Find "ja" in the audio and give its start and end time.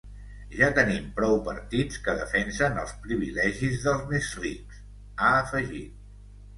0.59-0.69